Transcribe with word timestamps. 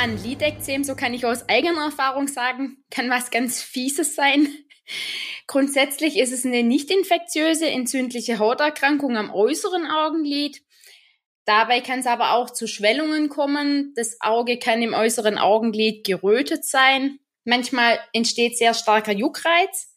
ein 0.00 0.16
Lidekzem, 0.22 0.82
so 0.82 0.96
kann 0.96 1.12
ich 1.12 1.26
aus 1.26 1.46
eigener 1.50 1.84
Erfahrung 1.84 2.26
sagen, 2.26 2.82
kann 2.90 3.10
was 3.10 3.30
ganz 3.30 3.62
Fieses 3.62 4.14
sein. 4.14 4.48
Grundsätzlich 5.46 6.18
ist 6.18 6.32
es 6.32 6.46
eine 6.46 6.62
nicht 6.62 6.90
infektiöse, 6.90 7.68
entzündliche 7.68 8.38
Hauterkrankung 8.38 9.18
am 9.18 9.30
äußeren 9.30 9.86
Augenlid. 9.86 10.62
Dabei 11.44 11.80
kann 11.80 11.98
es 11.98 12.06
aber 12.06 12.32
auch 12.32 12.48
zu 12.48 12.66
Schwellungen 12.66 13.28
kommen. 13.28 13.92
Das 13.94 14.16
Auge 14.20 14.58
kann 14.58 14.80
im 14.80 14.94
äußeren 14.94 15.36
Augenlid 15.36 16.06
gerötet 16.06 16.64
sein. 16.64 17.18
Manchmal 17.44 17.98
entsteht 18.14 18.56
sehr 18.56 18.72
starker 18.72 19.12
Juckreiz. 19.12 19.94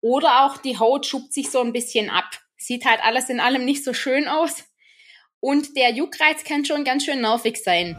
Oder 0.00 0.46
auch 0.46 0.56
die 0.56 0.78
Haut 0.78 1.06
schubt 1.06 1.32
sich 1.32 1.50
so 1.50 1.60
ein 1.60 1.72
bisschen 1.72 2.10
ab. 2.10 2.28
Sieht 2.56 2.84
halt 2.84 3.04
alles 3.04 3.28
in 3.28 3.38
allem 3.38 3.64
nicht 3.64 3.84
so 3.84 3.92
schön 3.92 4.26
aus. 4.26 4.64
Und 5.38 5.76
der 5.76 5.92
Juckreiz 5.92 6.42
kann 6.42 6.64
schon 6.64 6.82
ganz 6.82 7.04
schön 7.04 7.20
nervig 7.20 7.58
sein. 7.62 7.96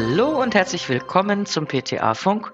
Hallo 0.00 0.40
und 0.40 0.54
herzlich 0.54 0.88
willkommen 0.88 1.44
zum 1.44 1.66
PTA 1.66 2.14
Funk, 2.14 2.52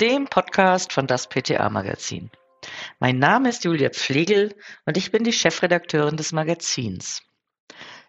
dem 0.00 0.24
Podcast 0.28 0.94
von 0.94 1.06
das 1.06 1.28
PTA 1.28 1.68
Magazin. 1.68 2.30
Mein 3.00 3.18
Name 3.18 3.50
ist 3.50 3.64
Julia 3.64 3.90
Pflegel 3.90 4.54
und 4.86 4.96
ich 4.96 5.10
bin 5.10 5.22
die 5.22 5.34
Chefredakteurin 5.34 6.16
des 6.16 6.32
Magazins. 6.32 7.20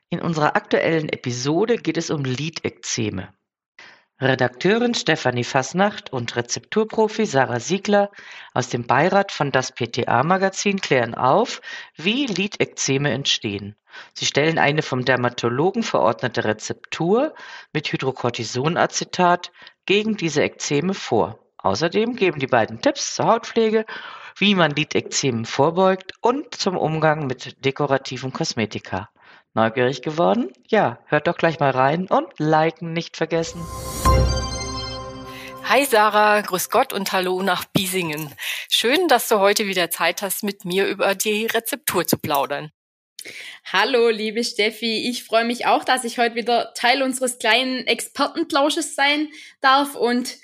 In 0.09 0.21
unserer 0.21 0.55
aktuellen 0.55 1.09
Episode 1.09 1.75
geht 1.75 1.97
es 1.97 2.09
um 2.09 2.23
Lidekzeme. 2.23 3.33
Redakteurin 4.19 4.95
Stefanie 4.95 5.43
Fasnacht 5.43 6.11
und 6.11 6.35
Rezepturprofi 6.35 7.27
Sarah 7.27 7.59
Siegler 7.59 8.09
aus 8.51 8.67
dem 8.67 8.87
Beirat 8.87 9.31
von 9.31 9.51
das 9.51 9.71
PTA-Magazin 9.71 10.81
klären 10.81 11.13
auf, 11.13 11.61
wie 11.95 12.25
Lidekzeme 12.25 13.11
entstehen. 13.11 13.75
Sie 14.15 14.25
stellen 14.25 14.57
eine 14.57 14.81
vom 14.81 15.05
Dermatologen 15.05 15.83
verordnete 15.83 16.45
Rezeptur 16.45 17.35
mit 17.73 17.91
Hydrocortisonacetat 17.91 19.51
gegen 19.85 20.17
diese 20.17 20.41
Ekzeme 20.41 20.95
vor. 20.95 21.37
Außerdem 21.59 22.15
geben 22.15 22.39
die 22.39 22.47
beiden 22.47 22.81
Tipps 22.81 23.13
zur 23.13 23.27
Hautpflege, 23.27 23.85
wie 24.35 24.55
man 24.55 24.71
Lidekzemen 24.71 25.45
vorbeugt 25.45 26.13
und 26.21 26.55
zum 26.55 26.75
Umgang 26.75 27.27
mit 27.27 27.63
dekorativen 27.63 28.33
Kosmetika. 28.33 29.09
Neugierig 29.57 30.03
geworden? 30.03 30.53
Ja, 30.67 30.99
hört 31.07 31.25
doch 31.25 31.35
gleich 31.35 31.59
mal 31.59 31.71
rein 31.71 32.05
und 32.05 32.27
liken 32.37 32.93
nicht 32.93 33.17
vergessen. 33.17 33.59
Hi 35.63 35.83
Sarah, 35.83 36.41
grüß 36.41 36.69
Gott 36.69 36.93
und 36.93 37.11
hallo 37.11 37.41
nach 37.41 37.65
Biesingen. 37.65 38.31
Schön, 38.69 39.07
dass 39.07 39.27
du 39.27 39.39
heute 39.39 39.65
wieder 39.65 39.89
Zeit 39.89 40.21
hast, 40.21 40.43
mit 40.43 40.63
mir 40.63 40.85
über 40.85 41.15
die 41.15 41.47
Rezeptur 41.47 42.05
zu 42.05 42.19
plaudern. 42.19 42.69
Hallo, 43.65 44.09
liebe 44.09 44.43
Steffi. 44.43 45.09
Ich 45.09 45.23
freue 45.23 45.45
mich 45.45 45.65
auch, 45.65 45.83
dass 45.83 46.03
ich 46.03 46.19
heute 46.19 46.35
wieder 46.35 46.75
Teil 46.75 47.01
unseres 47.01 47.39
kleinen 47.39 47.87
Expertenplausches 47.87 48.93
sein 48.93 49.27
darf 49.61 49.95
und 49.95 50.35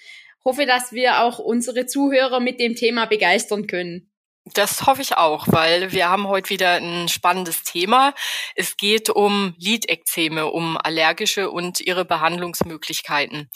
hoffe, 0.43 0.65
dass 0.65 0.91
wir 0.91 1.21
auch 1.21 1.37
unsere 1.37 1.85
Zuhörer 1.85 2.39
mit 2.39 2.59
dem 2.59 2.75
Thema 2.75 3.05
begeistern 3.05 3.67
können. 3.67 4.09
Das 4.45 4.85
hoffe 4.85 5.01
ich 5.01 5.15
auch, 5.15 5.47
weil 5.47 5.93
wir 5.93 6.09
haben 6.09 6.27
heute 6.27 6.49
wieder 6.49 6.73
ein 6.75 7.07
spannendes 7.07 7.63
Thema. 7.63 8.13
Es 8.55 8.75
geht 8.75 9.09
um 9.09 9.55
Lidekzeme, 9.57 10.47
um 10.47 10.77
allergische 10.77 11.49
und 11.49 11.79
ihre 11.79 12.03
Behandlungsmöglichkeiten. 12.03 13.49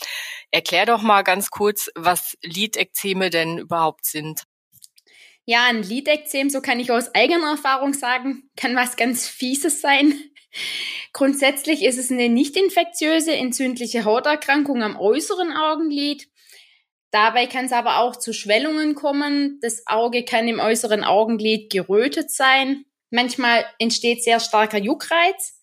Erklär 0.50 0.86
doch 0.86 1.02
mal 1.02 1.24
ganz 1.24 1.50
kurz, 1.50 1.90
was 1.96 2.38
Lidekzeme 2.42 3.30
denn 3.30 3.58
überhaupt 3.58 4.06
sind. 4.06 4.44
Ja, 5.44 5.66
ein 5.66 5.84
Lidekzem, 5.84 6.50
so 6.50 6.62
kann 6.62 6.80
ich 6.80 6.90
aus 6.90 7.14
eigener 7.14 7.52
Erfahrung 7.52 7.94
sagen, 7.94 8.50
kann 8.56 8.76
was 8.76 8.96
ganz 8.96 9.28
Fieses 9.28 9.82
sein. 9.82 10.14
Grundsätzlich 11.12 11.84
ist 11.84 11.98
es 11.98 12.12
eine 12.12 12.30
nicht 12.30 12.56
infektiöse, 12.56 13.36
entzündliche 13.36 14.06
Hauterkrankung 14.06 14.84
am 14.84 14.98
äußeren 14.98 15.52
Augenlid 15.52 16.28
Dabei 17.12 17.47
kann 17.47 17.66
es 17.66 17.72
aber 17.72 18.00
auch 18.00 18.16
zu 18.16 18.34
Schwellungen 18.34 18.95
kommen. 18.95 19.59
Das 19.62 19.84
Auge 19.88 20.25
kann 20.25 20.47
im 20.47 20.59
äußeren 20.59 21.03
Augenlid 21.03 21.72
gerötet 21.72 22.31
sein. 22.31 22.85
Manchmal 23.09 23.66
entsteht 23.79 24.23
sehr 24.23 24.40
starker 24.40 24.78
Juckreiz. 24.78 25.59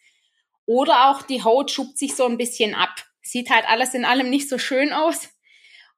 Oder 0.66 1.10
auch 1.10 1.22
die 1.22 1.43
Haut 1.43 1.71
schubt 1.71 1.99
sich 1.99 2.15
so 2.15 2.25
ein 2.25 2.38
bisschen 2.38 2.75
ab. 2.75 3.04
Sieht 3.22 3.50
halt 3.50 3.69
alles 3.69 3.94
in 3.94 4.04
allem 4.04 4.31
nicht 4.31 4.49
so 4.49 4.59
schön 4.59 4.93
aus. 4.93 5.28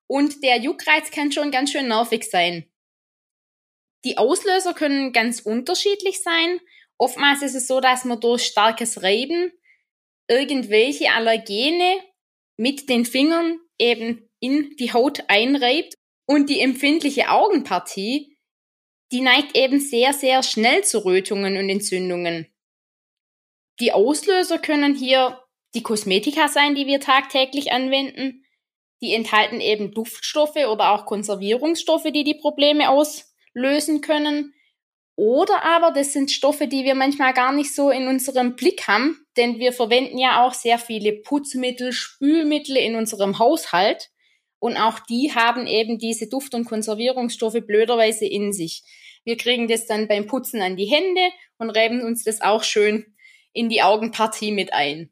Und 0.09 0.43
der 0.43 0.59
Juckreiz 0.59 1.11
kann 1.11 1.33
schon 1.33 1.51
ganz 1.51 1.71
schön 1.71 1.89
nervig 1.89 2.25
sein. 2.29 2.69
Die 4.05 4.19
Auslöser 4.19 4.75
können 4.75 5.13
ganz 5.13 5.41
unterschiedlich 5.41 6.23
sein. 6.23 6.61
Oftmals 6.99 7.43
ist 7.43 7.55
es 7.55 7.67
so, 7.67 7.81
dass 7.81 8.05
man 8.05 8.21
durch 8.21 8.45
starkes 8.45 9.03
Reiben 9.03 9.53
irgendwelche 10.29 11.11
Allergene 11.13 12.01
mit 12.57 12.89
den 12.89 13.05
Fingern 13.05 13.59
eben 13.79 14.26
in 14.41 14.75
die 14.79 14.93
Haut 14.93 15.25
einreibt. 15.29 15.95
Und 16.29 16.51
die 16.51 16.61
empfindliche 16.61 17.31
Augenpartie, 17.31 18.37
die 19.13 19.21
neigt 19.21 19.57
eben 19.57 19.79
sehr, 19.79 20.13
sehr 20.13 20.43
schnell 20.43 20.83
zu 20.85 21.05
Rötungen 21.05 21.57
und 21.57 21.69
Entzündungen. 21.69 22.53
Die 23.79 23.93
Auslöser 23.93 24.59
können 24.59 24.95
hier 24.95 25.41
die 25.75 25.83
Kosmetika 25.83 26.49
sein, 26.49 26.75
die 26.75 26.87
wir 26.87 27.01
tagtäglich 27.01 27.71
anwenden. 27.73 28.45
Die 29.03 29.13
enthalten 29.13 29.61
eben 29.61 29.93
Duftstoffe 29.93 30.57
oder 30.57 30.93
auch 30.93 31.07
Konservierungsstoffe, 31.07 32.11
die 32.13 32.25
die 32.25 32.35
Probleme 32.35 32.89
auslösen 32.91 34.01
können. 34.01 34.55
Oder 35.17 35.65
aber 35.65 35.93
das 35.93 36.13
sind 36.13 36.31
Stoffe, 36.31 36.67
die 36.67 36.85
wir 36.85 36.95
manchmal 36.95 37.33
gar 37.33 37.53
nicht 37.53 37.75
so 37.75 37.91
in 37.91 38.07
unserem 38.07 38.55
Blick 38.55 38.87
haben, 38.87 39.27
denn 39.37 39.59
wir 39.59 39.73
verwenden 39.73 40.19
ja 40.19 40.45
auch 40.45 40.53
sehr 40.53 40.79
viele 40.79 41.13
Putzmittel, 41.13 41.93
Spülmittel 41.93 42.77
in 42.77 42.97
unserem 42.97 43.39
Haushalt. 43.39 44.11
Und 44.59 44.77
auch 44.77 44.99
die 45.01 45.33
haben 45.35 45.67
eben 45.67 45.99
diese 45.99 46.29
Duft- 46.29 46.55
und 46.55 46.65
Konservierungsstoffe 46.65 47.61
blöderweise 47.67 48.27
in 48.27 48.53
sich. 48.53 48.83
Wir 49.25 49.37
kriegen 49.37 49.69
das 49.69 49.87
dann 49.87 50.09
beim 50.09 50.27
Putzen 50.27 50.63
an 50.63 50.77
die 50.77 50.87
Hände 50.87 51.21
und 51.59 51.71
reiben 51.71 52.03
uns 52.03 52.25
das 52.25 52.41
auch 52.41 52.63
schön 52.63 53.17
in 53.53 53.69
die 53.69 53.83
Augenpartie 53.83 54.53
mit 54.53 54.73
ein. 54.73 55.11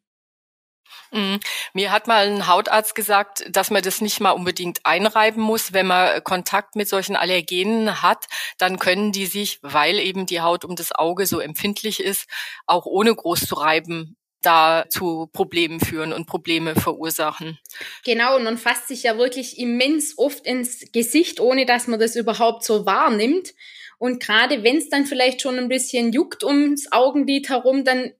Mhm. 1.10 1.40
Mir 1.72 1.92
hat 1.92 2.06
mal 2.06 2.26
ein 2.26 2.46
Hautarzt 2.46 2.94
gesagt, 2.94 3.44
dass 3.48 3.70
man 3.70 3.82
das 3.82 4.00
nicht 4.00 4.20
mal 4.20 4.32
unbedingt 4.32 4.84
einreiben 4.84 5.42
muss. 5.42 5.72
Wenn 5.72 5.86
man 5.86 6.22
Kontakt 6.24 6.76
mit 6.76 6.88
solchen 6.88 7.16
Allergenen 7.16 8.02
hat, 8.02 8.26
dann 8.58 8.78
können 8.78 9.12
die 9.12 9.26
sich, 9.26 9.58
weil 9.62 9.98
eben 9.98 10.26
die 10.26 10.40
Haut 10.40 10.64
um 10.64 10.76
das 10.76 10.92
Auge 10.92 11.26
so 11.26 11.40
empfindlich 11.40 12.00
ist, 12.00 12.28
auch 12.66 12.86
ohne 12.86 13.14
groß 13.14 13.46
zu 13.46 13.54
reiben 13.54 14.16
da 14.44 14.84
zu 14.88 15.28
Problemen 15.32 15.80
führen 15.80 16.12
und 16.12 16.26
Probleme 16.26 16.74
verursachen. 16.74 17.58
Genau, 18.04 18.36
und 18.36 18.44
man 18.44 18.58
fasst 18.58 18.88
sich 18.88 19.02
ja 19.02 19.18
wirklich 19.18 19.58
immens 19.58 20.18
oft 20.18 20.46
ins 20.46 20.92
Gesicht, 20.92 21.40
ohne 21.40 21.66
dass 21.66 21.86
man 21.86 22.00
das 22.00 22.16
überhaupt 22.16 22.64
so 22.64 22.86
wahrnimmt. 22.86 23.54
Und 23.98 24.20
gerade 24.20 24.62
wenn 24.62 24.76
es 24.76 24.88
dann 24.88 25.06
vielleicht 25.06 25.40
schon 25.40 25.58
ein 25.58 25.68
bisschen 25.68 26.12
juckt 26.12 26.44
ums 26.44 26.92
Augenlid 26.92 27.48
herum, 27.48 27.84
dann 27.84 28.12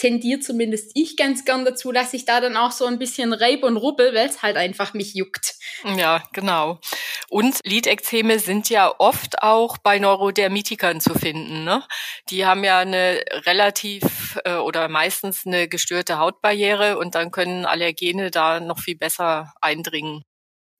tendiert 0.00 0.42
zumindest 0.42 0.92
ich 0.94 1.16
ganz 1.16 1.44
gern 1.44 1.64
dazu, 1.64 1.92
dass 1.92 2.14
ich 2.14 2.24
da 2.24 2.40
dann 2.40 2.56
auch 2.56 2.72
so 2.72 2.86
ein 2.86 2.98
bisschen 2.98 3.34
reib 3.34 3.62
und 3.62 3.76
rubbel, 3.76 4.14
weil 4.14 4.28
es 4.28 4.42
halt 4.42 4.56
einfach 4.56 4.94
mich 4.94 5.14
juckt. 5.14 5.56
Ja, 5.84 6.22
genau. 6.32 6.80
Und 7.28 7.60
Lidekzeme 7.64 8.38
sind 8.38 8.70
ja 8.70 8.92
oft 8.98 9.42
auch 9.42 9.76
bei 9.76 9.98
Neurodermitikern 9.98 11.02
zu 11.02 11.14
finden. 11.14 11.64
Ne? 11.64 11.84
Die 12.30 12.46
haben 12.46 12.64
ja 12.64 12.78
eine 12.78 13.22
relativ 13.44 14.38
äh, 14.44 14.54
oder 14.54 14.88
meistens 14.88 15.46
eine 15.46 15.68
gestörte 15.68 16.18
Hautbarriere 16.18 16.96
und 16.96 17.14
dann 17.14 17.30
können 17.30 17.66
Allergene 17.66 18.30
da 18.30 18.58
noch 18.58 18.80
viel 18.80 18.96
besser 18.96 19.52
eindringen. 19.60 20.24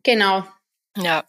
Genau. 0.02 0.44
Ja. 0.96 1.24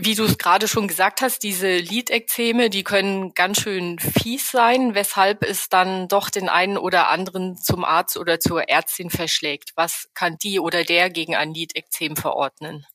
Wie 0.00 0.14
du 0.14 0.22
es 0.22 0.38
gerade 0.38 0.68
schon 0.68 0.86
gesagt 0.86 1.22
hast, 1.22 1.42
diese 1.42 1.76
Lidekzeme, 1.76 2.70
die 2.70 2.84
können 2.84 3.34
ganz 3.34 3.60
schön 3.60 3.98
fies 3.98 4.48
sein, 4.48 4.94
weshalb 4.94 5.42
es 5.42 5.68
dann 5.68 6.06
doch 6.06 6.30
den 6.30 6.48
einen 6.48 6.78
oder 6.78 7.08
anderen 7.08 7.56
zum 7.56 7.84
Arzt 7.84 8.16
oder 8.16 8.38
zur 8.38 8.68
Ärztin 8.68 9.10
verschlägt. 9.10 9.72
Was 9.74 10.08
kann 10.14 10.36
die 10.40 10.60
oder 10.60 10.84
der 10.84 11.10
gegen 11.10 11.34
ein 11.34 11.52
Lidekzem 11.52 12.14
verordnen? 12.14 12.86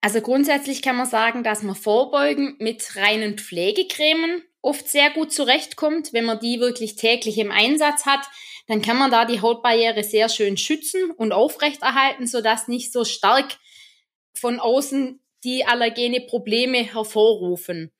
Also 0.00 0.22
grundsätzlich 0.22 0.80
kann 0.80 0.96
man 0.96 1.04
sagen, 1.04 1.44
dass 1.44 1.62
man 1.62 1.76
vorbeugen 1.76 2.56
mit 2.58 2.96
reinen 2.96 3.36
Pflegecremen 3.36 4.42
oft 4.62 4.88
sehr 4.88 5.10
gut 5.10 5.30
zurechtkommt. 5.30 6.14
Wenn 6.14 6.24
man 6.24 6.40
die 6.40 6.58
wirklich 6.58 6.96
täglich 6.96 7.36
im 7.36 7.50
Einsatz 7.50 8.06
hat, 8.06 8.26
dann 8.66 8.80
kann 8.80 8.96
man 8.96 9.10
da 9.10 9.26
die 9.26 9.42
Hautbarriere 9.42 10.04
sehr 10.04 10.30
schön 10.30 10.56
schützen 10.56 11.10
und 11.10 11.32
aufrechterhalten, 11.32 12.26
sodass 12.26 12.66
nicht 12.66 12.94
so 12.94 13.04
stark 13.04 13.58
von 14.34 14.58
außen 14.58 15.21
die 15.44 15.64
allergene 15.64 16.20
Probleme 16.20 16.78
hervorrufen. 16.78 17.92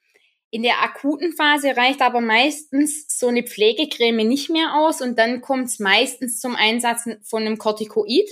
In 0.51 0.63
der 0.63 0.83
akuten 0.83 1.33
Phase 1.33 1.77
reicht 1.77 2.03
aber 2.03 2.21
meistens 2.21 3.07
so 3.09 3.29
eine 3.29 3.43
Pflegecreme 3.43 4.25
nicht 4.25 4.51
mehr 4.51 4.75
aus 4.75 5.01
und 5.01 5.19
dann 5.19 5.41
kommt 5.41 5.69
es 5.69 5.79
meistens 5.79 6.41
zum 6.41 6.57
Einsatz 6.57 7.09
von 7.23 7.43
einem 7.43 7.57
Corticoid. 7.57 8.29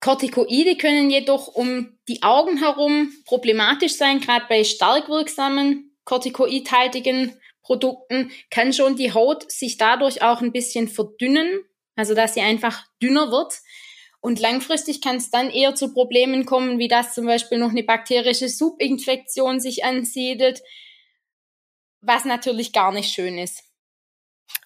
Corticoide 0.00 0.76
können 0.76 1.10
jedoch 1.10 1.48
um 1.48 1.98
die 2.06 2.22
Augen 2.22 2.58
herum 2.58 3.12
problematisch 3.24 3.94
sein, 3.96 4.20
gerade 4.20 4.46
bei 4.48 4.62
stark 4.62 5.08
wirksamen 5.08 5.96
corticoidhaltigen 6.04 7.38
Produkten 7.62 8.30
kann 8.50 8.72
schon 8.72 8.96
die 8.96 9.12
Haut 9.12 9.50
sich 9.52 9.76
dadurch 9.76 10.22
auch 10.22 10.40
ein 10.40 10.52
bisschen 10.52 10.88
verdünnen, 10.88 11.60
also 11.96 12.14
dass 12.14 12.32
sie 12.32 12.40
einfach 12.40 12.86
dünner 13.02 13.30
wird. 13.30 13.58
Und 14.20 14.40
langfristig 14.40 15.00
kann 15.00 15.16
es 15.16 15.30
dann 15.30 15.50
eher 15.50 15.74
zu 15.74 15.92
Problemen 15.92 16.44
kommen, 16.44 16.78
wie 16.78 16.88
dass 16.88 17.14
zum 17.14 17.26
Beispiel 17.26 17.58
noch 17.58 17.70
eine 17.70 17.84
bakterische 17.84 18.48
Subinfektion 18.48 19.60
sich 19.60 19.84
ansiedelt, 19.84 20.62
was 22.00 22.24
natürlich 22.24 22.72
gar 22.72 22.92
nicht 22.92 23.12
schön 23.12 23.38
ist. 23.38 23.62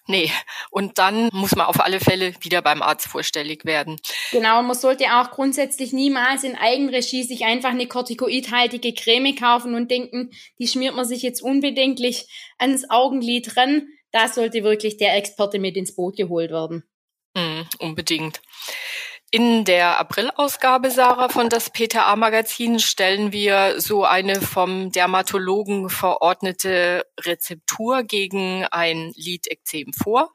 Nee, 0.05 0.29
und 0.69 0.97
dann 0.97 1.29
muss 1.31 1.55
man 1.55 1.67
auf 1.67 1.79
alle 1.79 2.01
Fälle 2.01 2.33
wieder 2.41 2.61
beim 2.61 2.81
Arzt 2.81 3.07
vorstellig 3.07 3.63
werden. 3.63 4.01
Genau, 4.31 4.61
man 4.61 4.75
sollte 4.75 5.05
auch 5.05 5.31
grundsätzlich 5.31 5.93
niemals 5.93 6.43
in 6.43 6.57
Eigenregie 6.57 7.23
sich 7.23 7.45
einfach 7.45 7.69
eine 7.69 7.87
kortikoidhaltige 7.87 8.93
Creme 8.93 9.33
kaufen 9.33 9.75
und 9.75 9.89
denken, 9.89 10.31
die 10.59 10.67
schmiert 10.67 10.95
man 10.95 11.05
sich 11.05 11.21
jetzt 11.21 11.41
unbedenklich 11.41 12.27
ans 12.57 12.89
Augenlid 12.89 13.55
ran. 13.55 13.87
Da 14.11 14.27
sollte 14.27 14.63
wirklich 14.63 14.97
der 14.97 15.15
Experte 15.15 15.57
mit 15.57 15.77
ins 15.77 15.95
Boot 15.95 16.17
geholt 16.17 16.51
werden. 16.51 16.83
Mm, 17.35 17.61
unbedingt. 17.79 18.41
In 19.35 19.65
der 19.65 19.99
April-Ausgabe, 19.99 20.91
Sarah, 20.91 21.27
von 21.27 21.49
das 21.49 21.71
PTA-Magazin 21.71 22.77
stellen 22.77 23.31
wir 23.31 23.81
so 23.81 24.03
eine 24.03 24.39
vom 24.39 24.91
Dermatologen 24.91 25.89
verordnete 25.89 27.07
Rezeptur 27.19 28.03
gegen 28.03 28.63
ein 28.65 29.11
Lidekzem 29.15 29.91
vor. 29.91 30.31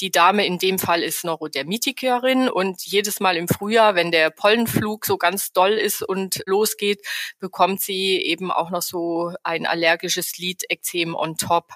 Die 0.00 0.10
Dame 0.10 0.44
in 0.44 0.58
dem 0.58 0.78
Fall 0.78 1.02
ist 1.02 1.24
Neurodermitikerin 1.24 2.48
und 2.48 2.84
jedes 2.84 3.20
Mal 3.20 3.36
im 3.36 3.46
Frühjahr, 3.46 3.94
wenn 3.94 4.10
der 4.10 4.30
Pollenflug 4.30 5.06
so 5.06 5.16
ganz 5.16 5.52
doll 5.52 5.72
ist 5.72 6.02
und 6.02 6.42
losgeht, 6.46 7.06
bekommt 7.38 7.80
sie 7.80 8.16
eben 8.16 8.50
auch 8.50 8.70
noch 8.70 8.82
so 8.82 9.32
ein 9.44 9.66
allergisches 9.66 10.36
Lidekzem 10.36 11.14
on 11.14 11.36
top. 11.36 11.74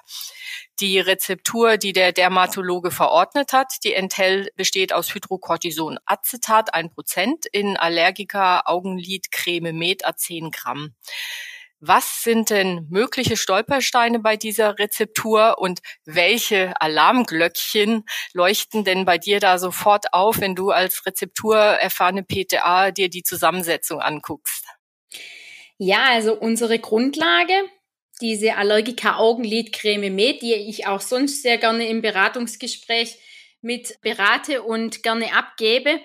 Die 0.81 0.99
Rezeptur, 0.99 1.77
die 1.77 1.93
der 1.93 2.11
Dermatologe 2.11 2.91
verordnet 2.91 3.53
hat, 3.53 3.73
die 3.83 3.93
enthält, 3.93 4.55
besteht 4.55 4.91
aus 4.91 5.13
Hydrocortison-Acetat 5.13 6.73
1% 6.73 7.45
in 7.51 7.77
Allergica 7.77 8.63
Augenlid 8.65 9.31
Creme 9.31 9.73
Med 9.73 10.05
a 10.05 10.15
10 10.15 10.51
Gramm. 10.51 10.93
Was 11.81 12.23
sind 12.23 12.49
denn 12.49 12.87
mögliche 12.89 13.37
Stolpersteine 13.37 14.19
bei 14.19 14.35
dieser 14.35 14.77
Rezeptur 14.77 15.59
und 15.59 15.79
welche 16.03 16.79
Alarmglöckchen 16.81 18.03
leuchten 18.33 18.83
denn 18.83 19.05
bei 19.05 19.17
dir 19.17 19.39
da 19.39 19.57
sofort 19.57 20.13
auf, 20.13 20.41
wenn 20.41 20.55
du 20.55 20.71
als 20.71 21.05
Rezeptur 21.05 21.57
erfahrene 21.57 22.23
PTA 22.23 22.91
dir 22.91 23.09
die 23.09 23.23
Zusammensetzung 23.23 24.01
anguckst? 24.01 24.65
Ja, 25.77 26.07
also 26.09 26.37
unsere 26.37 26.79
Grundlage, 26.79 27.53
diese 28.19 28.57
Allergica 28.57 29.17
Augenlidcreme 29.17 30.13
Med, 30.13 30.41
die 30.41 30.53
ich 30.53 30.85
auch 30.85 30.99
sonst 30.99 31.41
sehr 31.41 31.57
gerne 31.57 31.87
im 31.87 32.01
Beratungsgespräch 32.01 33.17
mit 33.61 33.99
berate 34.01 34.63
und 34.63 35.01
gerne 35.03 35.33
abgebe, 35.33 36.01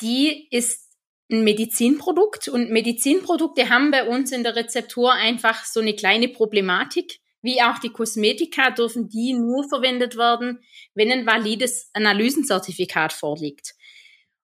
die 0.00 0.48
ist 0.50 0.85
ein 1.30 1.44
Medizinprodukt 1.44 2.48
und 2.48 2.70
Medizinprodukte 2.70 3.68
haben 3.68 3.90
bei 3.90 4.06
uns 4.06 4.32
in 4.32 4.44
der 4.44 4.56
Rezeptur 4.56 5.12
einfach 5.12 5.64
so 5.64 5.80
eine 5.80 5.94
kleine 5.94 6.28
Problematik. 6.28 7.18
Wie 7.42 7.62
auch 7.62 7.78
die 7.78 7.90
Kosmetika 7.90 8.70
dürfen 8.70 9.08
die 9.08 9.32
nur 9.32 9.68
verwendet 9.68 10.16
werden, 10.16 10.60
wenn 10.94 11.12
ein 11.12 11.26
valides 11.26 11.90
Analysenzertifikat 11.92 13.12
vorliegt. 13.12 13.74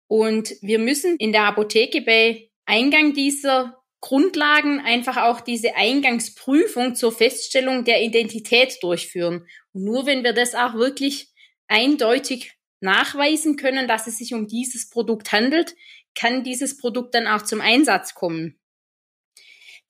Und 0.09 0.55
wir 0.61 0.79
müssen 0.79 1.17
in 1.17 1.33
der 1.33 1.45
Apotheke 1.45 2.03
bei 2.03 2.51
Eingang 2.67 3.15
dieser 3.15 3.83
Grundlagen 4.01 4.81
einfach 4.81 5.17
auch 5.17 5.41
diese 5.41 5.77
Eingangsprüfung 5.77 6.95
zur 6.95 7.13
Feststellung 7.13 7.85
der 7.85 8.03
Identität 8.03 8.83
durchführen. 8.83 9.47
Und 9.73 9.85
nur 9.85 10.07
wenn 10.07 10.25
wir 10.25 10.33
das 10.33 10.55
auch 10.55 10.75
wirklich 10.75 11.29
eindeutig 11.69 12.53
nachweisen 12.81 13.57
können, 13.57 13.87
dass 13.87 14.09
es 14.09 14.19
sich 14.19 14.35
um 14.35 14.49
dieses 14.49 14.91
Produkt 14.91 15.33
handelt, 15.33 15.77
kann 16.15 16.45
dieses 16.45 16.77
Produkt 16.77 17.15
dann 17.15 17.27
auch 17.27 17.43
zum 17.43 17.61
Einsatz 17.61 18.15
kommen. 18.15 18.59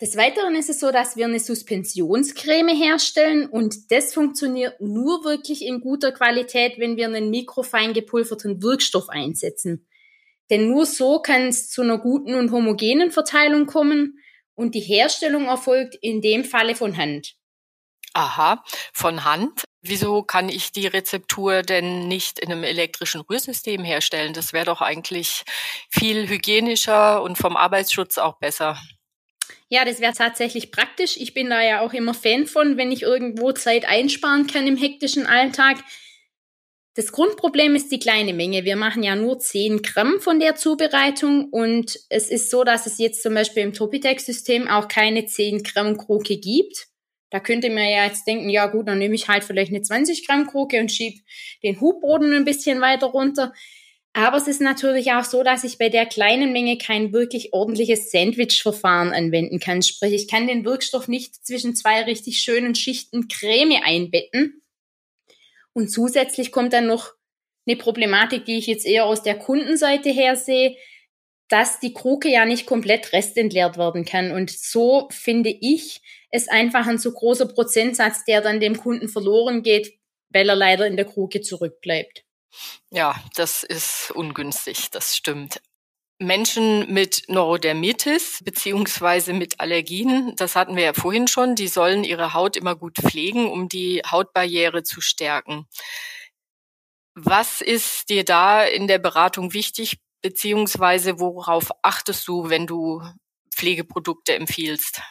Des 0.00 0.16
Weiteren 0.16 0.56
ist 0.56 0.68
es 0.68 0.80
so, 0.80 0.90
dass 0.90 1.16
wir 1.16 1.26
eine 1.26 1.38
Suspensionscreme 1.38 2.74
herstellen 2.74 3.48
und 3.48 3.92
das 3.92 4.12
funktioniert 4.12 4.80
nur 4.80 5.24
wirklich 5.24 5.64
in 5.64 5.80
guter 5.80 6.10
Qualität, 6.10 6.78
wenn 6.78 6.96
wir 6.96 7.06
einen 7.06 7.30
mikrofein 7.30 7.92
gepulverten 7.92 8.62
Wirkstoff 8.62 9.08
einsetzen. 9.08 9.86
Denn 10.50 10.68
nur 10.68 10.86
so 10.86 11.20
kann 11.20 11.42
es 11.42 11.70
zu 11.70 11.82
einer 11.82 11.98
guten 11.98 12.34
und 12.34 12.50
homogenen 12.50 13.12
Verteilung 13.12 13.66
kommen 13.66 14.18
und 14.54 14.74
die 14.74 14.80
Herstellung 14.80 15.44
erfolgt 15.44 15.96
in 16.00 16.20
dem 16.20 16.44
Falle 16.44 16.74
von 16.74 16.96
Hand. 16.96 17.36
Aha, 18.12 18.62
von 18.92 19.24
Hand. 19.24 19.64
Wieso 19.84 20.22
kann 20.22 20.48
ich 20.48 20.70
die 20.70 20.86
Rezeptur 20.86 21.62
denn 21.62 22.06
nicht 22.06 22.38
in 22.38 22.52
einem 22.52 22.62
elektrischen 22.62 23.20
Rührsystem 23.20 23.82
herstellen? 23.82 24.32
Das 24.32 24.52
wäre 24.52 24.66
doch 24.66 24.80
eigentlich 24.80 25.42
viel 25.90 26.28
hygienischer 26.28 27.20
und 27.20 27.36
vom 27.36 27.56
Arbeitsschutz 27.56 28.16
auch 28.16 28.38
besser. 28.38 28.80
Ja, 29.68 29.84
das 29.84 30.00
wäre 30.00 30.12
tatsächlich 30.12 30.70
praktisch. 30.70 31.16
Ich 31.16 31.34
bin 31.34 31.50
da 31.50 31.62
ja 31.62 31.80
auch 31.80 31.94
immer 31.94 32.14
Fan 32.14 32.46
von, 32.46 32.76
wenn 32.76 32.92
ich 32.92 33.02
irgendwo 33.02 33.50
Zeit 33.50 33.84
einsparen 33.84 34.46
kann 34.46 34.68
im 34.68 34.76
hektischen 34.76 35.26
Alltag. 35.26 35.78
Das 36.94 37.10
Grundproblem 37.10 37.74
ist 37.74 37.90
die 37.90 37.98
kleine 37.98 38.34
Menge. 38.34 38.64
Wir 38.64 38.76
machen 38.76 39.02
ja 39.02 39.16
nur 39.16 39.38
10 39.38 39.82
Gramm 39.82 40.20
von 40.20 40.38
der 40.38 40.56
Zubereitung 40.56 41.48
und 41.50 41.98
es 42.10 42.28
ist 42.28 42.50
so, 42.50 42.64
dass 42.64 42.86
es 42.86 42.98
jetzt 42.98 43.22
zum 43.22 43.34
Beispiel 43.34 43.62
im 43.62 43.72
Topitex-System 43.72 44.68
auch 44.68 44.86
keine 44.88 45.24
10 45.24 45.62
Gramm 45.62 45.96
Kruke 45.96 46.36
gibt. 46.36 46.91
Da 47.32 47.40
könnte 47.40 47.70
man 47.70 47.88
ja 47.88 48.04
jetzt 48.04 48.26
denken, 48.26 48.50
ja 48.50 48.66
gut, 48.66 48.88
dann 48.88 48.98
nehme 48.98 49.14
ich 49.14 49.26
halt 49.26 49.42
vielleicht 49.42 49.72
eine 49.72 49.80
20 49.80 50.26
Gramm 50.26 50.46
Kruke 50.46 50.78
und 50.78 50.92
schiebe 50.92 51.22
den 51.62 51.80
Hubboden 51.80 52.34
ein 52.34 52.44
bisschen 52.44 52.82
weiter 52.82 53.06
runter. 53.06 53.54
Aber 54.12 54.36
es 54.36 54.48
ist 54.48 54.60
natürlich 54.60 55.12
auch 55.12 55.24
so, 55.24 55.42
dass 55.42 55.64
ich 55.64 55.78
bei 55.78 55.88
der 55.88 56.04
kleinen 56.04 56.52
Menge 56.52 56.76
kein 56.76 57.14
wirklich 57.14 57.54
ordentliches 57.54 58.10
Sandwich-Verfahren 58.10 59.14
anwenden 59.14 59.60
kann. 59.60 59.80
Sprich, 59.80 60.12
ich 60.12 60.28
kann 60.28 60.46
den 60.46 60.66
Wirkstoff 60.66 61.08
nicht 61.08 61.34
zwischen 61.46 61.74
zwei 61.74 62.02
richtig 62.02 62.40
schönen 62.40 62.74
Schichten 62.74 63.28
Creme 63.28 63.80
einbetten. 63.82 64.62
Und 65.72 65.88
zusätzlich 65.88 66.52
kommt 66.52 66.74
dann 66.74 66.86
noch 66.86 67.14
eine 67.66 67.76
Problematik, 67.76 68.44
die 68.44 68.58
ich 68.58 68.66
jetzt 68.66 68.84
eher 68.84 69.06
aus 69.06 69.22
der 69.22 69.38
Kundenseite 69.38 70.10
her 70.10 70.36
sehe, 70.36 70.76
dass 71.48 71.80
die 71.80 71.94
Kruke 71.94 72.28
ja 72.28 72.44
nicht 72.44 72.66
komplett 72.66 73.14
restentleert 73.14 73.78
werden 73.78 74.04
kann. 74.04 74.32
Und 74.32 74.50
so 74.50 75.08
finde 75.10 75.48
ich, 75.48 76.02
ist 76.32 76.50
einfach 76.50 76.86
ein 76.86 76.98
zu 76.98 77.12
großer 77.12 77.46
Prozentsatz, 77.46 78.24
der 78.24 78.40
dann 78.40 78.58
dem 78.58 78.76
Kunden 78.76 79.08
verloren 79.08 79.62
geht, 79.62 79.98
weil 80.30 80.48
er 80.48 80.56
leider 80.56 80.86
in 80.86 80.96
der 80.96 81.04
Kruke 81.04 81.42
zurückbleibt. 81.42 82.24
Ja, 82.90 83.14
das 83.36 83.62
ist 83.62 84.10
ungünstig, 84.14 84.90
das 84.90 85.16
stimmt. 85.16 85.60
Menschen 86.18 86.92
mit 86.92 87.24
Neurodermitis 87.28 88.40
beziehungsweise 88.44 89.32
mit 89.32 89.60
Allergien, 89.60 90.34
das 90.36 90.56
hatten 90.56 90.76
wir 90.76 90.84
ja 90.84 90.92
vorhin 90.92 91.26
schon, 91.26 91.54
die 91.54 91.68
sollen 91.68 92.04
ihre 92.04 92.32
Haut 92.32 92.56
immer 92.56 92.76
gut 92.76 92.96
pflegen, 92.96 93.50
um 93.50 93.68
die 93.68 94.02
Hautbarriere 94.08 94.82
zu 94.82 95.00
stärken. 95.00 95.66
Was 97.14 97.60
ist 97.60 98.08
dir 98.08 98.24
da 98.24 98.62
in 98.64 98.86
der 98.86 98.98
Beratung 98.98 99.52
wichtig, 99.52 99.98
beziehungsweise 100.22 101.18
worauf 101.18 101.70
achtest 101.82 102.26
du, 102.28 102.48
wenn 102.48 102.66
du 102.66 103.02
Pflegeprodukte 103.50 104.34
empfiehlst? 104.34 105.02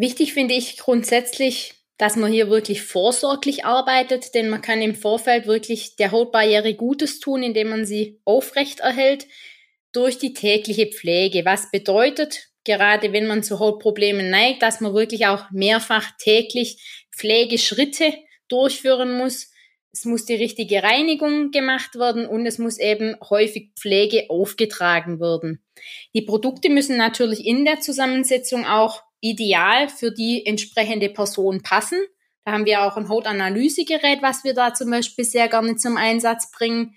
Wichtig 0.00 0.32
finde 0.32 0.54
ich 0.54 0.78
grundsätzlich, 0.78 1.74
dass 1.98 2.16
man 2.16 2.32
hier 2.32 2.48
wirklich 2.48 2.80
vorsorglich 2.80 3.66
arbeitet, 3.66 4.34
denn 4.34 4.48
man 4.48 4.62
kann 4.62 4.80
im 4.80 4.94
Vorfeld 4.94 5.46
wirklich 5.46 5.94
der 5.96 6.10
Hautbarriere 6.10 6.72
Gutes 6.72 7.20
tun, 7.20 7.42
indem 7.42 7.68
man 7.68 7.84
sie 7.84 8.18
aufrecht 8.24 8.80
erhält 8.80 9.26
durch 9.92 10.16
die 10.16 10.32
tägliche 10.32 10.86
Pflege. 10.86 11.44
Was 11.44 11.70
bedeutet, 11.70 12.48
gerade 12.64 13.12
wenn 13.12 13.26
man 13.26 13.42
zu 13.42 13.58
Hautproblemen 13.58 14.30
neigt, 14.30 14.62
dass 14.62 14.80
man 14.80 14.94
wirklich 14.94 15.26
auch 15.26 15.50
mehrfach 15.50 16.12
täglich 16.18 17.06
Pflegeschritte 17.14 18.14
durchführen 18.48 19.18
muss. 19.18 19.50
Es 19.92 20.06
muss 20.06 20.24
die 20.24 20.34
richtige 20.34 20.82
Reinigung 20.82 21.50
gemacht 21.50 21.96
werden 21.96 22.24
und 22.24 22.46
es 22.46 22.56
muss 22.56 22.78
eben 22.78 23.16
häufig 23.28 23.72
Pflege 23.78 24.30
aufgetragen 24.30 25.20
werden. 25.20 25.62
Die 26.14 26.22
Produkte 26.22 26.70
müssen 26.70 26.96
natürlich 26.96 27.44
in 27.44 27.66
der 27.66 27.80
Zusammensetzung 27.80 28.64
auch 28.64 29.02
ideal 29.20 29.88
für 29.88 30.10
die 30.10 30.44
entsprechende 30.46 31.08
Person 31.08 31.62
passen. 31.62 32.00
Da 32.44 32.52
haben 32.52 32.66
wir 32.66 32.82
auch 32.82 32.96
ein 32.96 33.08
Hautanalysegerät, 33.08 34.22
was 34.22 34.44
wir 34.44 34.54
da 34.54 34.72
zum 34.74 34.90
Beispiel 34.90 35.24
sehr 35.24 35.48
gerne 35.48 35.76
zum 35.76 35.96
Einsatz 35.96 36.50
bringen. 36.50 36.96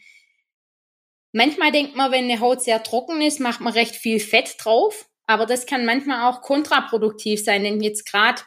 Manchmal 1.34 1.72
denkt 1.72 1.96
man, 1.96 2.12
wenn 2.12 2.26
eine 2.26 2.40
Haut 2.40 2.62
sehr 2.62 2.82
trocken 2.84 3.22
ist, 3.22 3.40
macht 3.40 3.60
man 3.60 3.74
recht 3.74 3.96
viel 3.96 4.20
Fett 4.20 4.56
drauf. 4.60 5.10
Aber 5.26 5.46
das 5.46 5.66
kann 5.66 5.86
manchmal 5.86 6.30
auch 6.30 6.42
kontraproduktiv 6.42 7.44
sein, 7.44 7.64
denn 7.64 7.82
jetzt 7.82 8.06
gerade 8.06 8.42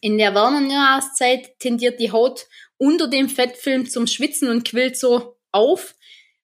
in 0.00 0.18
der 0.18 0.34
warmen 0.34 0.70
Jahreszeit 0.70 1.58
tendiert 1.58 2.00
die 2.00 2.12
Haut 2.12 2.46
unter 2.76 3.08
dem 3.08 3.28
Fettfilm 3.28 3.88
zum 3.88 4.06
Schwitzen 4.06 4.48
und 4.48 4.68
quillt 4.68 4.96
so 4.96 5.38
auf, 5.52 5.94